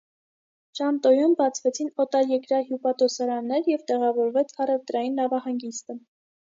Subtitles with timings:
[0.79, 6.03] Շանտոյում բացվեցին օտարերկրյա հյուպատոսարաններ և տեղավորվեց առևտրային նավահանգիստը։